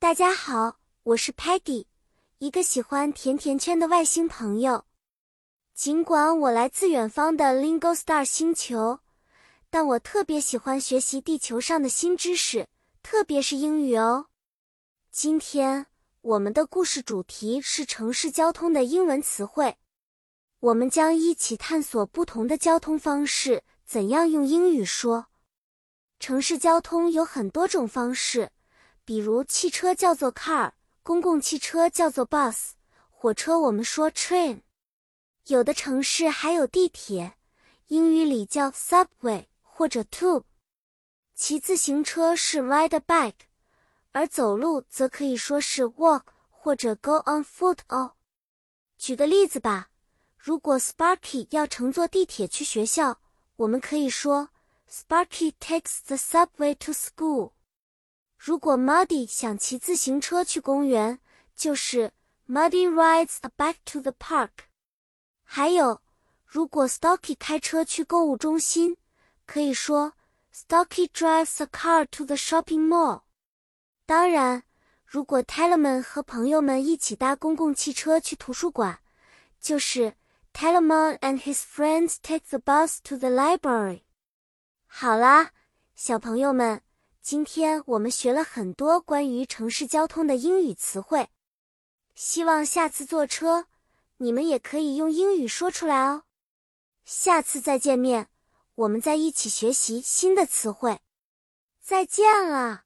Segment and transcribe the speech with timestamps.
[0.00, 1.86] 大家好，我是 Peggy，
[2.38, 4.84] 一个喜欢甜甜圈的外星朋友。
[5.74, 9.00] 尽管我来自远方的 Lingo Star 星球，
[9.68, 12.68] 但我特别喜欢学习地球上的新知识，
[13.02, 14.26] 特别是英语哦。
[15.10, 15.86] 今天
[16.20, 19.78] 我们的故事主题是城市交通的英文词汇，
[20.60, 25.26] 我们将一起探索不同的交通方式，怎样用英语说。
[26.20, 28.52] 城市交通有很多种方式。
[29.08, 30.72] 比如汽车叫做 car，
[31.02, 32.72] 公共汽车叫做 bus，
[33.08, 34.60] 火车我们说 train，
[35.46, 37.32] 有的城市还有地铁，
[37.86, 40.44] 英语里叫 subway 或者 tube。
[41.34, 43.46] 骑自行车是 ride a bike，
[44.12, 48.12] 而走路则可以说是 walk 或者 go on foot 哦。
[48.98, 49.88] 举个例子吧，
[50.36, 53.18] 如果 Sparky 要乘坐地铁去学校，
[53.56, 54.50] 我们可以说
[54.86, 57.52] Sparky takes the subway to school。
[58.38, 61.18] 如果 Muddy 想骑自行车去公园，
[61.56, 62.12] 就是
[62.48, 64.50] Muddy rides a bike to the park。
[65.42, 66.00] 还有，
[66.46, 68.96] 如果 Stocky 开车去购物中心，
[69.44, 70.12] 可以说
[70.54, 73.22] Stocky drives a car to the shopping mall。
[74.06, 74.62] 当然，
[75.04, 78.98] 如果 Telemon 和朋友们一起搭公共汽车去图书馆，
[79.60, 80.14] 就是
[80.52, 84.02] Telemon and his friends take the bus to the library。
[84.86, 85.50] 好啦，
[85.96, 86.82] 小朋友们。
[87.30, 91.28] 今天我们学了很多关于城市交通的英语词汇，
[92.14, 93.66] 希望下次坐车
[94.16, 96.22] 你们也可以用英语说出来哦。
[97.04, 98.30] 下次再见面，
[98.76, 101.00] 我们再一起学习新的词汇。
[101.82, 102.84] 再见了。